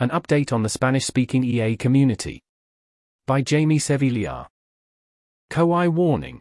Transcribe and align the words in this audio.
An 0.00 0.10
update 0.10 0.52
on 0.52 0.62
the 0.62 0.68
Spanish 0.68 1.04
speaking 1.04 1.42
EA 1.42 1.76
community. 1.76 2.40
By 3.26 3.42
Jaime 3.44 3.80
Sevilla. 3.80 4.46
CoI 5.50 5.88
warning. 5.88 6.40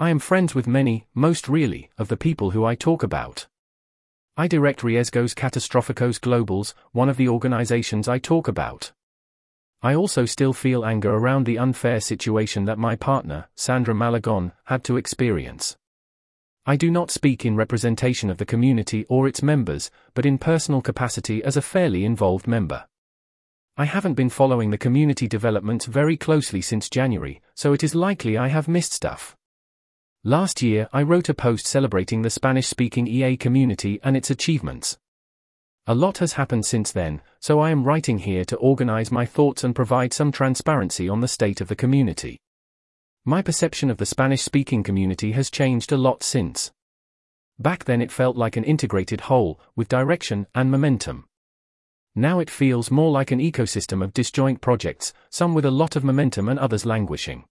I 0.00 0.10
am 0.10 0.18
friends 0.18 0.56
with 0.56 0.66
many, 0.66 1.06
most 1.14 1.48
really, 1.48 1.88
of 1.98 2.08
the 2.08 2.16
people 2.16 2.50
who 2.50 2.64
I 2.64 2.74
talk 2.74 3.04
about. 3.04 3.46
I 4.36 4.48
direct 4.48 4.80
Riesgos 4.80 5.36
Catastróficos 5.36 6.18
Globales, 6.18 6.74
one 6.90 7.08
of 7.08 7.16
the 7.16 7.28
organizations 7.28 8.08
I 8.08 8.18
talk 8.18 8.48
about. 8.48 8.90
I 9.82 9.94
also 9.94 10.24
still 10.24 10.52
feel 10.52 10.84
anger 10.84 11.14
around 11.14 11.46
the 11.46 11.58
unfair 11.58 12.00
situation 12.00 12.64
that 12.64 12.76
my 12.76 12.96
partner, 12.96 13.46
Sandra 13.54 13.94
Malagón, 13.94 14.50
had 14.64 14.82
to 14.82 14.96
experience. 14.96 15.76
I 16.66 16.74
do 16.74 16.90
not 16.90 17.12
speak 17.12 17.44
in 17.44 17.54
representation 17.54 18.30
of 18.30 18.38
the 18.38 18.44
community 18.44 19.06
or 19.08 19.28
its 19.28 19.44
members, 19.44 19.92
but 20.14 20.26
in 20.26 20.38
personal 20.38 20.82
capacity 20.82 21.44
as 21.44 21.56
a 21.56 21.62
fairly 21.62 22.04
involved 22.04 22.48
member. 22.48 22.84
I 23.78 23.84
haven't 23.84 24.14
been 24.14 24.30
following 24.30 24.70
the 24.70 24.78
community 24.78 25.28
developments 25.28 25.84
very 25.84 26.16
closely 26.16 26.62
since 26.62 26.88
January, 26.88 27.42
so 27.54 27.74
it 27.74 27.84
is 27.84 27.94
likely 27.94 28.38
I 28.38 28.48
have 28.48 28.68
missed 28.68 28.94
stuff. 28.94 29.36
Last 30.24 30.62
year, 30.62 30.88
I 30.94 31.02
wrote 31.02 31.28
a 31.28 31.34
post 31.34 31.66
celebrating 31.66 32.22
the 32.22 32.30
Spanish 32.30 32.66
speaking 32.66 33.06
EA 33.06 33.36
community 33.36 34.00
and 34.02 34.16
its 34.16 34.30
achievements. 34.30 34.96
A 35.86 35.94
lot 35.94 36.18
has 36.18 36.32
happened 36.32 36.64
since 36.64 36.90
then, 36.90 37.20
so 37.38 37.60
I 37.60 37.70
am 37.70 37.84
writing 37.84 38.20
here 38.20 38.46
to 38.46 38.56
organize 38.56 39.12
my 39.12 39.26
thoughts 39.26 39.62
and 39.62 39.74
provide 39.74 40.14
some 40.14 40.32
transparency 40.32 41.06
on 41.10 41.20
the 41.20 41.28
state 41.28 41.60
of 41.60 41.68
the 41.68 41.76
community. 41.76 42.40
My 43.26 43.42
perception 43.42 43.90
of 43.90 43.98
the 43.98 44.06
Spanish 44.06 44.40
speaking 44.40 44.84
community 44.84 45.32
has 45.32 45.50
changed 45.50 45.92
a 45.92 45.98
lot 45.98 46.22
since. 46.22 46.72
Back 47.58 47.84
then, 47.84 48.00
it 48.00 48.10
felt 48.10 48.38
like 48.38 48.56
an 48.56 48.64
integrated 48.64 49.20
whole, 49.22 49.60
with 49.76 49.88
direction 49.88 50.46
and 50.54 50.70
momentum. 50.70 51.26
Now 52.18 52.40
it 52.40 52.48
feels 52.48 52.90
more 52.90 53.10
like 53.10 53.30
an 53.30 53.40
ecosystem 53.40 54.02
of 54.02 54.14
disjoint 54.14 54.62
projects, 54.62 55.12
some 55.28 55.52
with 55.52 55.66
a 55.66 55.70
lot 55.70 55.96
of 55.96 56.02
momentum 56.02 56.48
and 56.48 56.58
others 56.58 56.86
languishing. 56.86 57.44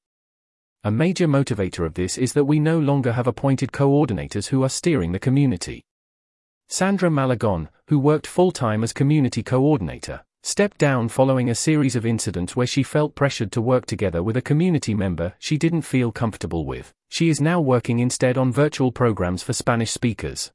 A 0.84 0.90
major 0.90 1.28
motivator 1.28 1.86
of 1.86 1.94
this 1.94 2.18
is 2.18 2.34
that 2.34 2.46
we 2.46 2.60
no 2.60 2.80
longer 2.80 3.14
have 3.14 3.28
appointed 3.28 3.72
coordinators 3.72 4.48
who 4.48 4.64
are 4.64 4.70
steering 4.70 5.12
the 5.12 5.20
community. 5.20 5.86
Sandra 6.68 7.12
Malagón, 7.12 7.68
who 7.90 8.00
worked 8.00 8.26
full 8.26 8.52
time 8.52 8.84
as 8.84 8.92
community 8.92 9.44
coordinator, 9.44 10.24
stepped 10.42 10.80
down 10.80 11.10
following 11.10 11.52
a 11.52 11.56
series 11.56 11.96
of 11.96 12.04
incidents 12.04 12.56
where 12.56 12.66
she 12.66 12.82
felt 12.82 13.14
pressured 13.14 13.52
to 13.52 13.62
work 13.62 13.86
together 13.86 14.24
with 14.24 14.36
a 14.36 14.42
community 14.42 14.96
member 14.96 15.34
she 15.38 15.60
didn't 15.60 15.84
feel 15.84 16.12
comfortable 16.12 16.66
with. 16.66 16.92
She 17.10 17.30
is 17.30 17.40
now 17.40 17.62
working 17.62 18.00
instead 18.00 18.36
on 18.36 18.52
virtual 18.52 18.92
programs 18.92 19.44
for 19.44 19.54
Spanish 19.54 19.92
speakers. 19.92 20.52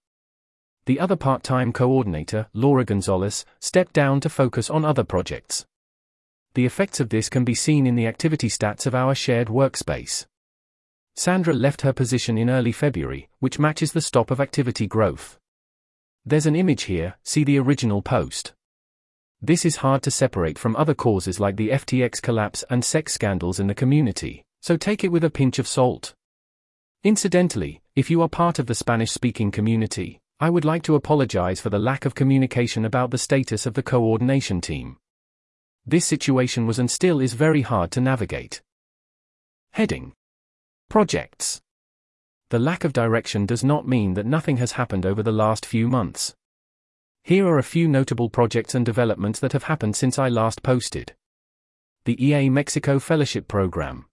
The 0.90 0.98
other 0.98 1.14
part 1.14 1.44
time 1.44 1.72
coordinator, 1.72 2.48
Laura 2.52 2.84
González, 2.84 3.44
stepped 3.60 3.92
down 3.92 4.18
to 4.22 4.28
focus 4.28 4.68
on 4.68 4.84
other 4.84 5.04
projects. 5.04 5.64
The 6.54 6.66
effects 6.66 6.98
of 6.98 7.10
this 7.10 7.28
can 7.28 7.44
be 7.44 7.54
seen 7.54 7.86
in 7.86 7.94
the 7.94 8.08
activity 8.08 8.48
stats 8.48 8.86
of 8.86 8.94
our 8.96 9.14
shared 9.14 9.46
workspace. 9.46 10.26
Sandra 11.14 11.54
left 11.54 11.82
her 11.82 11.92
position 11.92 12.36
in 12.36 12.50
early 12.50 12.72
February, 12.72 13.28
which 13.38 13.60
matches 13.60 13.92
the 13.92 14.00
stop 14.00 14.32
of 14.32 14.40
activity 14.40 14.88
growth. 14.88 15.38
There's 16.26 16.46
an 16.46 16.56
image 16.56 16.82
here, 16.82 17.14
see 17.22 17.44
the 17.44 17.60
original 17.60 18.02
post. 18.02 18.52
This 19.40 19.64
is 19.64 19.76
hard 19.86 20.02
to 20.02 20.10
separate 20.10 20.58
from 20.58 20.74
other 20.74 20.94
causes 20.94 21.38
like 21.38 21.54
the 21.54 21.68
FTX 21.68 22.20
collapse 22.20 22.64
and 22.68 22.84
sex 22.84 23.12
scandals 23.12 23.60
in 23.60 23.68
the 23.68 23.76
community, 23.76 24.42
so 24.60 24.76
take 24.76 25.04
it 25.04 25.12
with 25.12 25.22
a 25.22 25.30
pinch 25.30 25.60
of 25.60 25.68
salt. 25.68 26.14
Incidentally, 27.04 27.80
if 27.94 28.10
you 28.10 28.20
are 28.22 28.28
part 28.28 28.58
of 28.58 28.66
the 28.66 28.74
Spanish 28.74 29.12
speaking 29.12 29.52
community, 29.52 30.20
I 30.42 30.48
would 30.48 30.64
like 30.64 30.82
to 30.84 30.94
apologize 30.94 31.60
for 31.60 31.68
the 31.68 31.78
lack 31.78 32.06
of 32.06 32.14
communication 32.14 32.86
about 32.86 33.10
the 33.10 33.18
status 33.18 33.66
of 33.66 33.74
the 33.74 33.82
coordination 33.82 34.62
team. 34.62 34.96
This 35.84 36.06
situation 36.06 36.66
was 36.66 36.78
and 36.78 36.90
still 36.90 37.20
is 37.20 37.34
very 37.34 37.60
hard 37.60 37.90
to 37.90 38.00
navigate. 38.00 38.62
Heading 39.72 40.14
Projects 40.88 41.60
The 42.48 42.58
lack 42.58 42.84
of 42.84 42.94
direction 42.94 43.44
does 43.44 43.62
not 43.62 43.86
mean 43.86 44.14
that 44.14 44.24
nothing 44.24 44.56
has 44.56 44.72
happened 44.72 45.04
over 45.04 45.22
the 45.22 45.30
last 45.30 45.66
few 45.66 45.88
months. 45.88 46.34
Here 47.22 47.46
are 47.46 47.58
a 47.58 47.62
few 47.62 47.86
notable 47.86 48.30
projects 48.30 48.74
and 48.74 48.86
developments 48.86 49.40
that 49.40 49.52
have 49.52 49.64
happened 49.64 49.94
since 49.94 50.18
I 50.18 50.30
last 50.30 50.62
posted. 50.62 51.14
The 52.06 52.16
EA 52.24 52.48
Mexico 52.48 52.98
Fellowship 52.98 53.46
Program. 53.46 54.06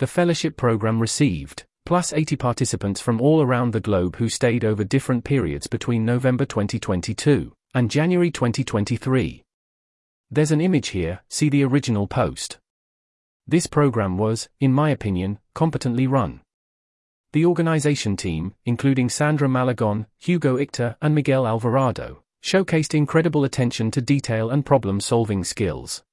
The 0.00 0.06
fellowship 0.06 0.58
program 0.58 1.00
received 1.00 1.64
plus 1.90 2.12
80 2.12 2.36
participants 2.36 3.00
from 3.00 3.20
all 3.20 3.42
around 3.42 3.72
the 3.72 3.80
globe 3.80 4.14
who 4.14 4.28
stayed 4.28 4.64
over 4.64 4.84
different 4.84 5.24
periods 5.24 5.66
between 5.66 6.04
November 6.04 6.44
2022 6.44 7.52
and 7.74 7.90
January 7.90 8.30
2023. 8.30 9.42
There's 10.30 10.52
an 10.52 10.60
image 10.60 10.90
here, 10.90 11.22
see 11.28 11.48
the 11.48 11.64
original 11.64 12.06
post. 12.06 12.58
This 13.44 13.66
program 13.66 14.18
was, 14.18 14.48
in 14.60 14.72
my 14.72 14.90
opinion, 14.90 15.40
competently 15.52 16.06
run. 16.06 16.42
The 17.32 17.44
organization 17.44 18.16
team, 18.16 18.54
including 18.64 19.08
Sandra 19.08 19.48
Malagón, 19.48 20.06
Hugo 20.20 20.58
Ikta, 20.58 20.94
and 21.02 21.12
Miguel 21.12 21.44
Alvarado, 21.44 22.22
showcased 22.40 22.94
incredible 22.94 23.42
attention 23.42 23.90
to 23.90 24.00
detail 24.00 24.48
and 24.48 24.64
problem 24.64 25.00
solving 25.00 25.42
skills. 25.42 26.04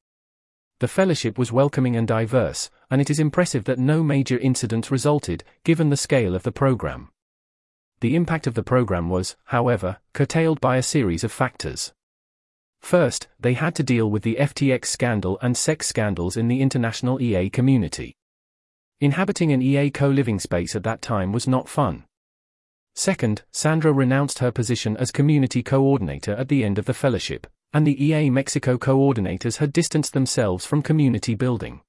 The 0.79 0.87
fellowship 0.87 1.39
was 1.39 1.51
welcoming 1.51 1.95
and 1.95 2.07
diverse, 2.07 2.69
and 2.91 3.01
it 3.01 3.09
is 3.09 3.19
impressive 3.19 3.63
that 3.63 3.79
no 3.79 4.03
major 4.03 4.37
incidents 4.37 4.91
resulted, 4.91 5.43
given 5.63 5.89
the 5.89 5.97
scale 5.97 6.35
of 6.35 6.43
the 6.43 6.51
program. 6.51 7.09
The 7.99 8.15
impact 8.15 8.45
of 8.45 8.53
the 8.53 8.61
program 8.61 9.09
was, 9.09 9.35
however, 9.45 9.97
curtailed 10.13 10.61
by 10.61 10.77
a 10.77 10.83
series 10.83 11.23
of 11.23 11.31
factors. 11.31 11.93
First, 12.79 13.27
they 13.39 13.53
had 13.53 13.73
to 13.75 13.83
deal 13.83 14.11
with 14.11 14.21
the 14.21 14.37
FTX 14.39 14.85
scandal 14.85 15.39
and 15.41 15.57
sex 15.57 15.87
scandals 15.87 16.37
in 16.37 16.47
the 16.47 16.61
international 16.61 17.19
EA 17.19 17.49
community. 17.49 18.15
Inhabiting 19.01 19.51
an 19.51 19.63
EA 19.63 19.89
co 19.89 20.09
living 20.09 20.39
space 20.39 20.75
at 20.75 20.83
that 20.83 21.01
time 21.01 21.31
was 21.31 21.47
not 21.47 21.67
fun. 21.67 22.05
Second, 22.93 23.43
Sandra 23.51 23.91
renounced 23.91 24.39
her 24.39 24.51
position 24.51 24.95
as 24.97 25.11
community 25.11 25.63
coordinator 25.63 26.33
at 26.33 26.49
the 26.49 26.63
end 26.63 26.77
of 26.77 26.85
the 26.85 26.93
fellowship, 26.93 27.47
and 27.77 27.85
the 27.85 28.03
EA 28.03 28.31
Mexico 28.31 28.75
coordinators 28.75 29.57
had 29.57 29.71
distanced 29.71 30.13
themselves 30.13 30.65
from 30.65 30.81
community 30.81 31.35
building. 31.35 31.79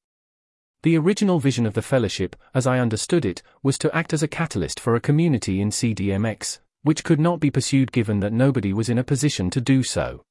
The 0.83 0.99
original 0.99 1.41
vision 1.41 1.65
of 1.65 1.73
the 1.73 1.81
fellowship, 1.81 2.37
as 2.55 2.67
I 2.67 2.79
understood 2.79 3.25
it, 3.25 3.43
was 3.63 3.79
to 3.79 3.97
act 3.97 4.13
as 4.13 4.23
a 4.23 4.29
catalyst 4.29 4.79
for 4.79 4.95
a 4.95 5.01
community 5.01 5.63
in 5.63 5.71
CDMX, 5.71 6.59
which 6.83 7.05
could 7.05 7.19
not 7.19 7.41
be 7.41 7.51
pursued 7.51 7.91
given 7.91 8.21
that 8.21 8.35
nobody 8.35 8.75
was 8.75 8.91
in 8.91 8.99
a 8.99 9.03
position 9.03 9.49
to 9.49 9.63
do 9.63 9.83
so. 9.83 10.23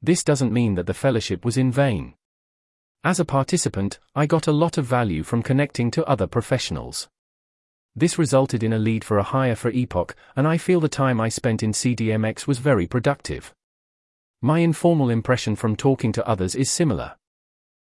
This 0.00 0.24
doesn't 0.24 0.50
mean 0.50 0.76
that 0.76 0.86
the 0.86 0.94
fellowship 0.94 1.44
was 1.44 1.58
in 1.58 1.70
vain. 1.70 2.14
As 3.04 3.20
a 3.20 3.26
participant, 3.26 3.98
I 4.14 4.24
got 4.24 4.46
a 4.46 4.52
lot 4.52 4.78
of 4.78 4.86
value 4.86 5.24
from 5.24 5.42
connecting 5.42 5.90
to 5.90 6.06
other 6.06 6.26
professionals. 6.26 7.06
This 7.94 8.18
resulted 8.18 8.62
in 8.62 8.72
a 8.72 8.78
lead 8.78 9.04
for 9.04 9.18
a 9.18 9.24
hire 9.24 9.56
for 9.56 9.70
Epoch, 9.70 10.16
and 10.34 10.48
I 10.48 10.56
feel 10.56 10.80
the 10.80 10.88
time 10.88 11.20
I 11.20 11.28
spent 11.28 11.62
in 11.62 11.72
CDMX 11.72 12.46
was 12.46 12.60
very 12.60 12.86
productive. 12.86 13.52
My 14.42 14.60
informal 14.60 15.10
impression 15.10 15.56
from 15.56 15.76
talking 15.76 16.12
to 16.12 16.26
others 16.26 16.54
is 16.54 16.70
similar. 16.70 17.16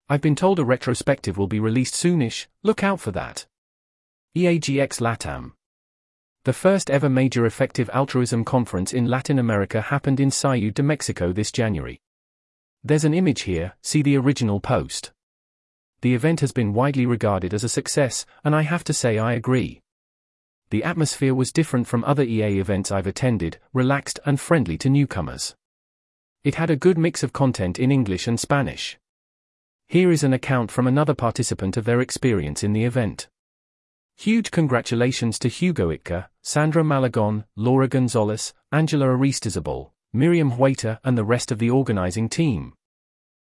I've 0.09 0.21
been 0.21 0.35
told 0.35 0.59
a 0.59 0.65
retrospective 0.65 1.37
will 1.37 1.47
be 1.47 1.59
released 1.59 1.93
soonish, 1.93 2.47
look 2.63 2.83
out 2.83 2.99
for 2.99 3.11
that. 3.11 3.45
EAGX 4.35 4.99
LATAM 4.99 5.53
the 6.45 6.51
first 6.51 6.89
ever 6.89 7.07
major 7.07 7.45
effective 7.45 7.89
altruism 7.93 8.43
conference 8.43 8.91
in 8.91 9.07
Latin 9.07 9.39
America 9.39 9.79
happened 9.79 10.19
in 10.19 10.29
Ciudad 10.29 10.73
de 10.73 10.83
Mexico 10.83 11.31
this 11.31 11.53
January. 11.53 12.01
There's 12.83 13.05
an 13.05 13.13
image 13.13 13.43
here, 13.43 13.75
see 13.81 14.01
the 14.01 14.17
original 14.17 14.59
post. 14.59 15.13
The 16.01 16.13
event 16.13 16.41
has 16.41 16.51
been 16.51 16.73
widely 16.73 17.05
regarded 17.05 17.53
as 17.53 17.63
a 17.63 17.69
success, 17.69 18.25
and 18.43 18.53
I 18.53 18.63
have 18.63 18.83
to 18.85 18.93
say 18.93 19.17
I 19.17 19.33
agree. 19.33 19.79
The 20.69 20.83
atmosphere 20.83 21.33
was 21.33 21.53
different 21.53 21.87
from 21.87 22.03
other 22.03 22.23
EA 22.23 22.59
events 22.59 22.91
I've 22.91 23.07
attended, 23.07 23.57
relaxed 23.71 24.19
and 24.25 24.37
friendly 24.37 24.77
to 24.79 24.89
newcomers. 24.89 25.55
It 26.43 26.55
had 26.55 26.69
a 26.69 26.75
good 26.75 26.97
mix 26.97 27.23
of 27.23 27.31
content 27.31 27.79
in 27.79 27.89
English 27.89 28.27
and 28.27 28.37
Spanish. 28.37 28.97
Here 29.87 30.11
is 30.11 30.25
an 30.25 30.33
account 30.33 30.71
from 30.71 30.87
another 30.87 31.13
participant 31.13 31.77
of 31.77 31.85
their 31.85 32.01
experience 32.01 32.63
in 32.63 32.73
the 32.73 32.83
event. 32.83 33.29
Huge 34.17 34.51
congratulations 34.51 35.39
to 35.39 35.47
Hugo 35.47 35.89
Ikta, 35.89 36.27
Sandra 36.41 36.83
Malagón, 36.83 37.45
Laura 37.55 37.87
González, 37.87 38.51
Angela 38.73 39.05
Aristizabal, 39.05 39.91
Miriam 40.11 40.51
Hueta, 40.51 40.99
and 41.05 41.17
the 41.17 41.23
rest 41.23 41.49
of 41.49 41.59
the 41.59 41.69
organizing 41.69 42.27
team. 42.27 42.73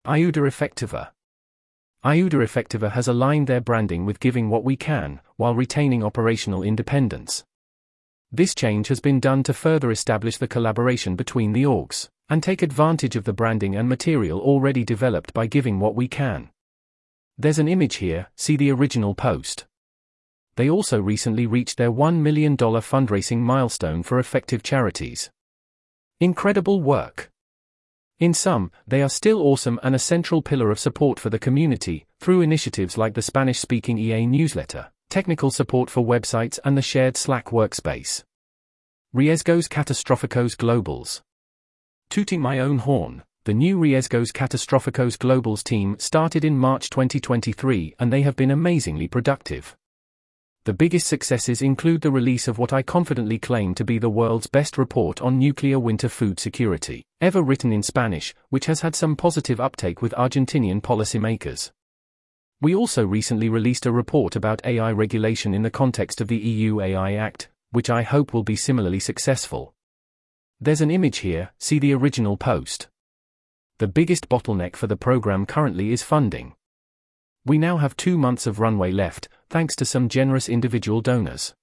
Ayuda 0.06 0.46
Efectiva. 0.46 1.08
Ayuda 2.05 2.34
Efectiva 2.34 2.93
has 2.93 3.08
aligned 3.08 3.49
their 3.49 3.61
branding 3.61 4.06
with 4.06 4.20
giving 4.20 4.49
what 4.49 4.62
we 4.62 4.76
can, 4.76 5.20
while 5.34 5.56
retaining 5.56 6.05
operational 6.05 6.62
independence. 6.62 7.44
This 8.31 8.55
change 8.55 8.87
has 8.88 9.00
been 9.00 9.19
done 9.19 9.43
to 9.43 9.52
further 9.52 9.90
establish 9.90 10.37
the 10.37 10.46
collaboration 10.46 11.16
between 11.16 11.52
the 11.52 11.64
orgs, 11.64 12.11
and 12.28 12.43
take 12.43 12.62
advantage 12.62 13.17
of 13.17 13.25
the 13.25 13.32
branding 13.32 13.76
and 13.76 13.88
material 13.88 14.40
already 14.40 14.84
developed 14.84 15.32
by 15.32 15.46
giving 15.46 15.78
what 15.78 15.94
we 15.94 16.08
can. 16.08 16.50
There's 17.38 17.58
an 17.58 17.69
image 17.69 17.96
here, 17.96 18.28
see 18.37 18.56
the 18.56 18.73
original 18.73 19.14
post 19.14 19.67
they 20.56 20.70
also 20.70 21.00
recently 21.00 21.46
reached 21.46 21.76
their 21.76 21.93
$1 21.93 22.17
million 22.17 22.56
fundraising 22.56 23.38
milestone 23.38 24.02
for 24.02 24.19
effective 24.19 24.62
charities. 24.62 25.31
Incredible 26.19 26.81
work. 26.81 27.31
In 28.19 28.32
sum, 28.32 28.73
they 28.87 29.02
are 29.02 29.11
still 29.11 29.43
awesome 29.43 29.78
and 29.82 29.94
a 29.94 29.99
central 29.99 30.40
pillar 30.40 30.70
of 30.70 30.78
support 30.78 31.20
for 31.20 31.28
the 31.28 31.38
community, 31.38 32.06
through 32.20 32.40
initiatives 32.40 32.96
like 32.96 33.12
the 33.12 33.20
Spanish 33.20 33.61
speaking 33.61 33.99
EA 33.99 34.26
newsletter, 34.26 34.90
technical 35.11 35.50
support 35.50 35.90
for 35.90 36.05
websites, 36.05 36.58
and 36.64 36.76
the 36.76 36.82
shared 36.82 37.19
Slack 37.19 37.49
workspace. 37.49 38.25
Riesgos 39.14 39.69
Catastróficos 39.69 40.56
Globales. 40.56 41.20
Tooting 42.11 42.41
my 42.41 42.58
own 42.61 42.79
horn, 42.79 43.23
the 43.44 43.55
new 43.55 43.79
Riesgos 43.79 44.32
Catastróficos 44.32 45.17
Globales 45.17 45.62
team 45.62 45.97
started 45.99 46.44
in 46.44 46.58
March 46.58 46.91
2023 46.91 47.94
and 47.99 48.12
they 48.12 48.23
have 48.23 48.37
been 48.37 48.50
amazingly 48.50 49.06
productive. 49.06 49.76
The 50.64 50.73
biggest 50.73 51.06
successes 51.06 51.62
include 51.62 52.00
the 52.00 52.11
release 52.11 52.49
of 52.49 52.58
what 52.58 52.73
I 52.73 52.82
confidently 52.82 53.38
claim 53.38 53.73
to 53.76 53.85
be 53.85 53.99
the 53.99 54.11
world's 54.11 54.49
best 54.49 54.76
report 54.76 55.23
on 55.23 55.38
nuclear 55.38 55.79
winter 55.79 56.08
food 56.08 56.41
security, 56.41 57.05
ever 57.20 57.41
written 57.41 57.73
in 57.73 57.85
Spanish, 57.85 58.35
which 58.49 58.67
has 58.67 58.81
had 58.81 58.97
some 58.97 59.14
positive 59.14 59.61
uptake 59.61 60.02
with 60.02 60.12
Argentinian 60.14 60.81
policymakers. 60.81 61.70
We 62.61 62.75
also 62.75 63.06
recently 63.06 63.49
released 63.49 63.87
a 63.87 63.93
report 63.93 64.35
about 64.35 64.64
AI 64.64 64.91
regulation 64.91 65.55
in 65.55 65.62
the 65.62 65.70
context 65.70 66.20
of 66.20 66.26
the 66.26 66.37
EU 66.37 66.81
AI 66.81 67.12
Act, 67.12 67.49
which 67.70 67.88
I 67.88 68.02
hope 68.02 68.35
will 68.35 68.43
be 68.43 68.56
similarly 68.56 68.99
successful. 68.99 69.75
There's 70.58 70.81
an 70.81 70.91
image 70.91 71.19
here, 71.19 71.50
see 71.58 71.79
the 71.79 71.93
original 71.93 72.38
post. 72.38 72.88
The 73.79 73.87
biggest 73.87 74.31
bottleneck 74.31 74.75
for 74.75 74.87
the 74.87 74.97
program 74.97 75.44
currently 75.44 75.93
is 75.93 76.03
funding. 76.03 76.55
We 77.44 77.58
now 77.58 77.76
have 77.76 77.97
two 77.97 78.17
months 78.17 78.47
of 78.47 78.58
runway 78.58 78.91
left, 78.91 79.29
thanks 79.50 79.76
to 79.76 79.85
some 79.85 80.08
generous 80.08 80.49
individual 80.49 81.03
donors. 81.03 81.55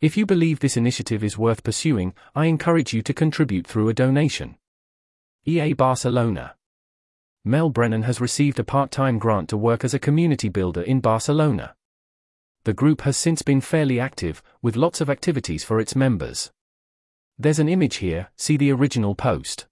If 0.00 0.16
you 0.16 0.26
believe 0.26 0.60
this 0.60 0.76
initiative 0.76 1.24
is 1.24 1.36
worth 1.36 1.64
pursuing, 1.64 2.14
I 2.36 2.46
encourage 2.46 2.92
you 2.92 3.02
to 3.02 3.12
contribute 3.12 3.66
through 3.66 3.88
a 3.88 3.94
donation. 3.94 4.58
EA 5.44 5.72
Barcelona 5.72 6.54
Mel 7.44 7.68
Brennan 7.68 8.02
has 8.02 8.20
received 8.20 8.60
a 8.60 8.64
part 8.64 8.92
time 8.92 9.18
grant 9.18 9.48
to 9.48 9.56
work 9.56 9.84
as 9.84 9.92
a 9.92 9.98
community 9.98 10.48
builder 10.48 10.82
in 10.82 11.00
Barcelona. 11.00 11.74
The 12.62 12.72
group 12.72 13.02
has 13.02 13.16
since 13.16 13.42
been 13.42 13.60
fairly 13.60 13.98
active, 13.98 14.40
with 14.62 14.76
lots 14.76 15.00
of 15.00 15.10
activities 15.10 15.64
for 15.64 15.80
its 15.80 15.96
members. 15.96 16.52
There's 17.36 17.58
an 17.58 17.68
image 17.68 17.96
here, 17.96 18.28
see 18.36 18.56
the 18.56 18.70
original 18.70 19.16
post. 19.16 19.66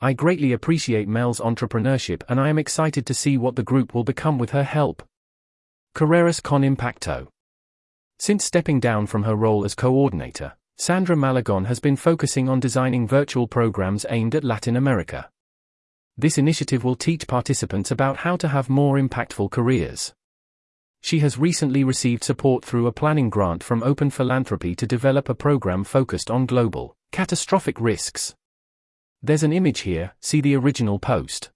I 0.00 0.12
greatly 0.12 0.52
appreciate 0.52 1.08
Mel's 1.08 1.40
entrepreneurship 1.40 2.22
and 2.28 2.38
I 2.38 2.48
am 2.48 2.58
excited 2.58 3.04
to 3.06 3.14
see 3.14 3.36
what 3.36 3.56
the 3.56 3.64
group 3.64 3.94
will 3.94 4.04
become 4.04 4.38
with 4.38 4.50
her 4.50 4.62
help. 4.62 5.02
Carreras 5.96 6.40
con 6.40 6.62
Impacto. 6.62 7.26
Since 8.20 8.44
stepping 8.44 8.78
down 8.78 9.08
from 9.08 9.24
her 9.24 9.34
role 9.34 9.64
as 9.64 9.74
coordinator, 9.74 10.56
Sandra 10.76 11.16
Malagón 11.16 11.66
has 11.66 11.80
been 11.80 11.96
focusing 11.96 12.48
on 12.48 12.60
designing 12.60 13.08
virtual 13.08 13.48
programs 13.48 14.06
aimed 14.08 14.36
at 14.36 14.44
Latin 14.44 14.76
America. 14.76 15.28
This 16.16 16.38
initiative 16.38 16.84
will 16.84 16.94
teach 16.94 17.26
participants 17.26 17.90
about 17.90 18.18
how 18.18 18.36
to 18.36 18.46
have 18.46 18.68
more 18.68 18.96
impactful 18.96 19.50
careers. 19.50 20.14
She 21.00 21.20
has 21.20 21.38
recently 21.38 21.84
received 21.84 22.24
support 22.24 22.64
through 22.64 22.86
a 22.86 22.92
planning 22.92 23.30
grant 23.30 23.62
from 23.62 23.82
Open 23.82 24.10
Philanthropy 24.10 24.74
to 24.74 24.86
develop 24.86 25.28
a 25.28 25.34
program 25.34 25.84
focused 25.84 26.30
on 26.30 26.46
global, 26.46 26.96
catastrophic 27.12 27.80
risks. 27.80 28.34
There's 29.22 29.42
an 29.42 29.52
image 29.52 29.80
here, 29.80 30.12
see 30.20 30.40
the 30.40 30.56
original 30.56 30.98
post. 30.98 31.50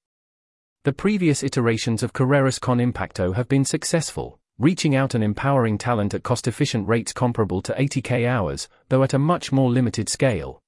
The 0.85 0.93
previous 0.93 1.43
iterations 1.43 2.03
of 2.03 2.13
Carreras 2.13 2.61
con 2.61 2.81
Impacto 2.81 3.35
have 3.35 3.49
been 3.49 3.65
successful, 3.65 4.41
reaching 4.59 4.95
out 4.95 5.15
and 5.15 5.23
empowering 5.23 5.79
talent 5.79 6.15
at 6.15 6.23
cost 6.23 6.49
efficient 6.49 6.89
rates 6.89 7.13
comparable 7.13 7.63
to 7.63 7.75
80k 7.75 8.27
hours, 8.27 8.69
though 8.89 9.03
at 9.03 9.15
a 9.15 9.19
much 9.19 9.53
more 9.53 9.71
limited 9.71 10.09
scale. 10.09 10.61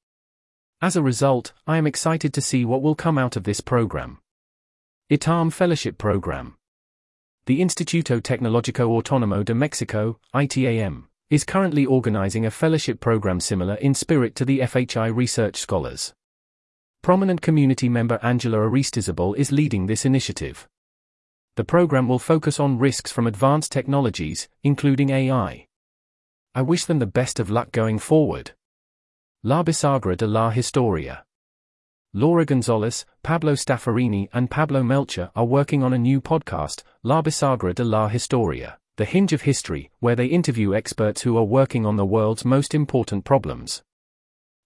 As 0.80 0.96
a 0.96 1.02
result, 1.02 1.52
I 1.66 1.78
am 1.78 1.86
excited 1.86 2.34
to 2.34 2.40
see 2.40 2.64
what 2.64 2.82
will 2.82 2.94
come 2.94 3.18
out 3.18 3.36
of 3.36 3.44
this 3.44 3.60
program. 3.60 4.18
ITAM 5.10 5.50
Fellowship 5.50 5.98
Program 5.98 6.56
The 7.46 7.60
Instituto 7.60 8.22
Tecnológico 8.22 8.88
Autónomo 8.88 9.44
de 9.44 9.54
Mexico, 9.54 10.18
ITAM, 10.34 11.08
is 11.28 11.44
currently 11.44 11.84
organizing 11.84 12.46
a 12.46 12.50
fellowship 12.50 13.00
program 13.00 13.38
similar 13.38 13.74
in 13.74 13.92
spirit 13.92 14.34
to 14.36 14.46
the 14.46 14.60
FHI 14.60 15.14
Research 15.14 15.56
Scholars. 15.56 16.14
Prominent 17.02 17.42
community 17.42 17.90
member 17.90 18.18
Angela 18.22 18.56
Aristizabal 18.56 19.36
is 19.36 19.52
leading 19.52 19.84
this 19.84 20.06
initiative. 20.06 20.66
The 21.56 21.64
program 21.64 22.08
will 22.08 22.18
focus 22.18 22.58
on 22.58 22.78
risks 22.78 23.12
from 23.12 23.26
advanced 23.26 23.70
technologies, 23.70 24.48
including 24.62 25.10
AI. 25.10 25.66
I 26.54 26.62
wish 26.62 26.86
them 26.86 26.98
the 26.98 27.04
best 27.04 27.38
of 27.38 27.50
luck 27.50 27.72
going 27.72 27.98
forward. 27.98 28.52
La 29.42 29.62
Bisagra 29.62 30.16
de 30.16 30.26
la 30.26 30.48
Historia. 30.48 31.26
Laura 32.16 32.46
González, 32.46 33.04
Pablo 33.24 33.54
Stafforini, 33.54 34.28
and 34.32 34.48
Pablo 34.48 34.84
Melchor 34.84 35.32
are 35.34 35.44
working 35.44 35.82
on 35.82 35.92
a 35.92 35.98
new 35.98 36.20
podcast, 36.20 36.84
La 37.02 37.20
Bisagra 37.20 37.74
de 37.74 37.82
la 37.82 38.06
Historia, 38.06 38.78
The 38.98 39.04
Hinge 39.04 39.32
of 39.32 39.42
History, 39.42 39.90
where 39.98 40.14
they 40.14 40.26
interview 40.26 40.76
experts 40.76 41.22
who 41.22 41.36
are 41.36 41.42
working 41.42 41.84
on 41.84 41.96
the 41.96 42.06
world's 42.06 42.44
most 42.44 42.72
important 42.72 43.24
problems. 43.24 43.82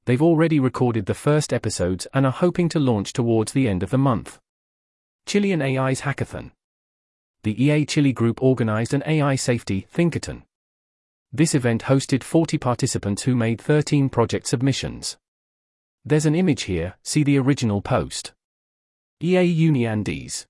They've 0.04 0.20
already 0.20 0.60
recorded 0.60 1.06
the 1.06 1.14
first 1.14 1.54
episodes 1.54 2.06
and 2.12 2.26
are 2.26 2.32
hoping 2.32 2.68
to 2.68 2.78
launch 2.78 3.14
towards 3.14 3.52
the 3.52 3.66
end 3.66 3.82
of 3.82 3.88
the 3.88 3.96
month. 3.96 4.38
Chilean 5.24 5.62
AI's 5.62 6.02
Hackathon. 6.02 6.50
The 7.44 7.64
EA 7.64 7.86
Chile 7.86 8.12
group 8.12 8.42
organized 8.42 8.92
an 8.92 9.02
AI 9.06 9.36
safety 9.36 9.86
thinkathon. 9.90 10.42
This 11.32 11.54
event 11.54 11.84
hosted 11.84 12.22
40 12.22 12.58
participants 12.58 13.22
who 13.22 13.34
made 13.34 13.58
13 13.58 14.10
project 14.10 14.46
submissions. 14.46 15.16
There's 16.04 16.26
an 16.26 16.34
image 16.34 16.62
here, 16.62 16.94
see 17.02 17.22
the 17.22 17.38
original 17.38 17.82
post. 17.82 18.32
EA 19.20 19.68
Uniandes. 19.68 20.46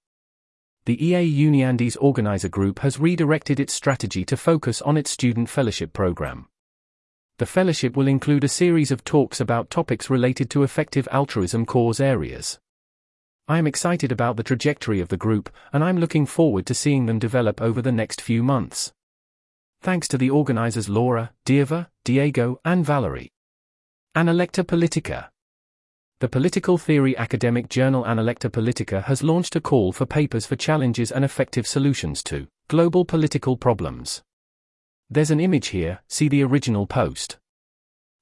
The 0.84 1.04
EA 1.04 1.46
Uniandes 1.46 1.96
organizer 2.00 2.48
group 2.48 2.78
has 2.80 2.98
redirected 3.00 3.58
its 3.60 3.74
strategy 3.74 4.24
to 4.24 4.36
focus 4.36 4.80
on 4.82 4.96
its 4.96 5.10
student 5.10 5.48
fellowship 5.48 5.92
program. 5.92 6.48
The 7.38 7.46
fellowship 7.46 7.96
will 7.96 8.08
include 8.08 8.42
a 8.44 8.48
series 8.48 8.90
of 8.90 9.04
talks 9.04 9.40
about 9.40 9.70
topics 9.70 10.10
related 10.10 10.50
to 10.50 10.62
effective 10.64 11.06
altruism 11.12 11.66
cause 11.66 12.00
areas. 12.00 12.58
I 13.46 13.58
am 13.58 13.66
excited 13.66 14.12
about 14.12 14.36
the 14.36 14.42
trajectory 14.42 15.00
of 15.00 15.08
the 15.08 15.16
group, 15.16 15.48
and 15.72 15.82
I'm 15.82 15.98
looking 15.98 16.26
forward 16.26 16.66
to 16.66 16.74
seeing 16.74 17.06
them 17.06 17.18
develop 17.18 17.62
over 17.62 17.80
the 17.80 17.92
next 17.92 18.20
few 18.20 18.42
months. 18.42 18.92
Thanks 19.80 20.08
to 20.08 20.18
the 20.18 20.30
organizers 20.30 20.88
Laura, 20.88 21.32
Dieva, 21.46 21.86
Diego, 22.04 22.60
and 22.64 22.84
Valerie. 22.84 23.30
Analecta 24.16 24.64
Politica. 24.64 25.28
The 26.20 26.28
political 26.28 26.78
theory 26.78 27.16
academic 27.16 27.68
journal 27.68 28.02
Analecta 28.02 28.50
Politica 28.50 29.04
has 29.04 29.22
launched 29.22 29.54
a 29.54 29.60
call 29.60 29.92
for 29.92 30.04
papers 30.04 30.46
for 30.46 30.56
challenges 30.56 31.12
and 31.12 31.24
effective 31.24 31.64
solutions 31.64 32.24
to 32.24 32.48
global 32.66 33.04
political 33.04 33.56
problems. 33.56 34.20
There's 35.08 35.30
an 35.30 35.38
image 35.38 35.68
here, 35.68 36.00
see 36.08 36.26
the 36.26 36.42
original 36.42 36.88
post. 36.88 37.38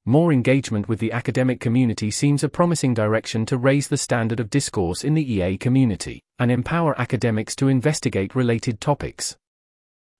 More 0.04 0.30
engagement 0.30 0.90
with 0.90 0.98
the 0.98 1.10
academic 1.10 1.58
community 1.58 2.10
seems 2.10 2.44
a 2.44 2.50
promising 2.50 2.92
direction 2.92 3.46
to 3.46 3.56
raise 3.56 3.88
the 3.88 3.96
standard 3.96 4.40
of 4.40 4.50
discourse 4.50 5.02
in 5.02 5.14
the 5.14 5.32
EA 5.32 5.56
community 5.56 6.22
and 6.38 6.50
empower 6.50 7.00
academics 7.00 7.56
to 7.56 7.68
investigate 7.68 8.34
related 8.34 8.78
topics. 8.78 9.38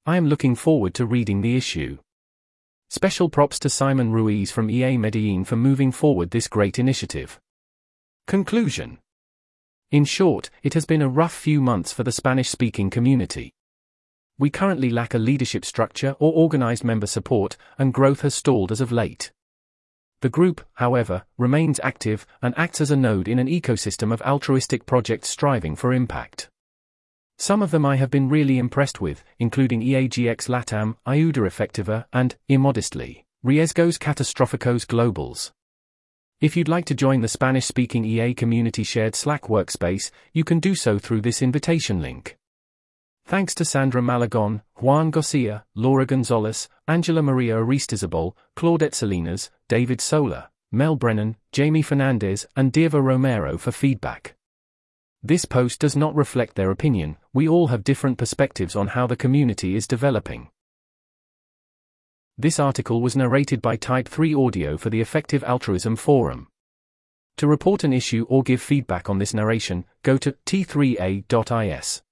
I 0.07 0.17
am 0.17 0.29
looking 0.29 0.55
forward 0.55 0.95
to 0.95 1.05
reading 1.05 1.43
the 1.43 1.59
issue. 1.59 1.99
Special 2.89 3.29
props 3.29 3.59
to 3.59 3.69
Simon 3.69 4.13
Ruiz 4.13 4.51
from 4.51 4.71
EA 4.71 4.97
Medellin 4.97 5.45
for 5.45 5.57
moving 5.57 5.93
forward 5.93 6.31
this 6.31 6.49
great 6.49 6.79
initiative. 6.79 7.39
Conclusion 8.27 8.99
In 9.93 10.05
short, 10.05 10.51
it 10.65 10.75
has 10.75 10.85
been 10.85 11.01
a 11.01 11.09
rough 11.09 11.33
few 11.33 11.61
months 11.61 11.93
for 11.93 12.03
the 12.03 12.11
Spanish 12.11 12.49
speaking 12.49 12.91
community. 12.91 13.53
We 14.37 14.51
currently 14.51 14.91
lack 14.91 15.15
a 15.15 15.19
leadership 15.19 15.65
structure 15.65 16.17
or 16.19 16.33
organized 16.33 16.83
member 16.83 17.07
support, 17.07 17.57
and 17.79 17.95
growth 17.95 18.23
has 18.23 18.35
stalled 18.35 18.73
as 18.73 18.81
of 18.81 18.91
late. 18.91 19.31
The 20.23 20.29
group, 20.29 20.67
however, 20.75 21.23
remains 21.39 21.79
active 21.85 22.27
and 22.43 22.53
acts 22.59 22.81
as 22.81 22.91
a 22.91 22.97
node 22.97 23.29
in 23.29 23.39
an 23.39 23.47
ecosystem 23.47 24.13
of 24.13 24.21
altruistic 24.23 24.87
projects 24.87 25.29
striving 25.29 25.77
for 25.77 25.93
impact. 25.93 26.49
Some 27.39 27.63
of 27.63 27.71
them 27.71 27.87
I 27.87 27.95
have 27.95 28.11
been 28.11 28.29
really 28.29 28.59
impressed 28.59 29.01
with, 29.01 29.23
including 29.39 29.83
EAGX 29.83 30.49
Latam, 30.49 30.97
Ayuda 31.07 31.47
Efectiva, 31.47 32.07
and, 32.13 32.35
immodestly, 32.49 33.25
Riesgos 33.45 34.01
Catastróficos 34.01 34.85
Globales. 34.85 35.53
If 36.39 36.55
you'd 36.55 36.69
like 36.69 36.85
to 36.87 36.95
join 36.95 37.23
the 37.23 37.29
Spanish 37.29 37.65
speaking 37.65 38.05
EA 38.05 38.35
community 38.35 38.83
shared 38.83 39.15
Slack 39.15 39.45
workspace, 39.45 40.11
you 40.35 40.45
can 40.45 40.61
do 40.61 40.75
so 40.75 40.99
through 40.99 41.23
this 41.23 41.41
invitation 41.41 42.03
link. 42.03 42.37
Thanks 43.25 43.55
to 43.55 43.65
Sandra 43.65 44.03
Malagón, 44.03 44.61
Juan 44.75 45.11
Garcia, 45.11 45.65
Laura 45.75 46.05
González, 46.05 46.69
Angela 46.87 47.23
Maria 47.23 47.57
Aristizabal, 47.57 48.35
Claudette 48.55 48.95
Salinas, 48.95 49.51
David 49.67 50.03
Sola, 50.03 50.51
Mel 50.71 50.95
Brennan, 50.95 51.37
Jamie 51.53 51.81
Fernandez, 51.81 52.47
and 52.55 52.71
Dieva 52.71 53.03
Romero 53.03 53.57
for 53.57 53.73
feedback. 53.73 54.35
This 55.23 55.47
post 55.47 55.81
does 55.81 55.97
not 55.97 56.15
reflect 56.15 56.55
their 56.55 56.71
opinion, 56.71 57.17
we 57.33 57.49
all 57.49 57.69
have 57.69 57.83
different 57.83 58.19
perspectives 58.19 58.77
on 58.77 58.89
how 58.89 59.07
the 59.07 59.17
community 59.17 59.75
is 59.75 59.89
developing. 59.89 60.51
This 62.39 62.61
article 62.61 63.01
was 63.01 63.17
narrated 63.17 63.63
by 63.63 63.77
Type 63.77 64.07
3 64.07 64.35
Audio 64.35 64.77
for 64.77 64.91
the 64.91 65.01
Effective 65.01 65.43
Altruism 65.43 65.97
Forum. 65.97 66.49
To 67.39 67.47
report 67.47 67.83
an 67.83 67.95
issue 67.95 68.27
or 68.29 68.43
give 68.43 68.61
feedback 68.61 69.09
on 69.09 69.19
this 69.19 69.33
narration, 69.33 69.87
go 70.03 70.19
to 70.19 70.33
t3a.is. 70.45 72.03